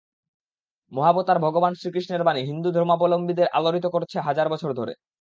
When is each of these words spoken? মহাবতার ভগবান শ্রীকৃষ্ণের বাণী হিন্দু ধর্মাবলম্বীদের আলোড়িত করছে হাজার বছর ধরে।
মহাবতার 0.91 1.37
ভগবান 1.39 1.73
শ্রীকৃষ্ণের 1.75 2.21
বাণী 2.23 2.41
হিন্দু 2.45 2.69
ধর্মাবলম্বীদের 2.71 3.51
আলোড়িত 3.57 3.85
করছে 3.85 4.17
হাজার 4.19 4.47
বছর 4.53 4.69
ধরে। 4.79 4.93